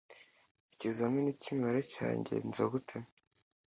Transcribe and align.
ikizamini 0.73 1.31
cy'imibare 1.41 1.79
cyagenze 1.91 2.61
gute 2.71 2.95